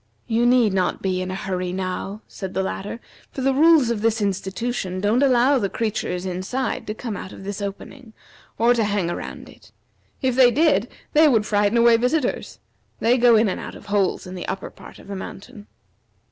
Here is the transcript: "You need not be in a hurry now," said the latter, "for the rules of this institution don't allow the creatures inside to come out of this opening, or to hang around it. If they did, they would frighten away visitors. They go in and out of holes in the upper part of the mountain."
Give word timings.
"You 0.25 0.47
need 0.47 0.73
not 0.73 1.03
be 1.03 1.21
in 1.21 1.29
a 1.29 1.35
hurry 1.35 1.71
now," 1.71 2.23
said 2.27 2.55
the 2.55 2.63
latter, 2.63 2.99
"for 3.31 3.41
the 3.41 3.53
rules 3.53 3.91
of 3.91 4.01
this 4.01 4.19
institution 4.19 4.99
don't 4.99 5.21
allow 5.21 5.59
the 5.59 5.69
creatures 5.69 6.25
inside 6.25 6.87
to 6.87 6.95
come 6.95 7.15
out 7.15 7.31
of 7.31 7.43
this 7.43 7.61
opening, 7.61 8.13
or 8.57 8.73
to 8.73 8.83
hang 8.83 9.11
around 9.11 9.47
it. 9.47 9.71
If 10.19 10.35
they 10.35 10.49
did, 10.49 10.89
they 11.13 11.27
would 11.27 11.45
frighten 11.45 11.77
away 11.77 11.97
visitors. 11.97 12.57
They 12.99 13.15
go 13.19 13.35
in 13.35 13.47
and 13.47 13.59
out 13.59 13.75
of 13.75 13.85
holes 13.85 14.25
in 14.25 14.33
the 14.33 14.47
upper 14.47 14.71
part 14.71 14.97
of 14.97 15.07
the 15.07 15.15
mountain." 15.15 15.67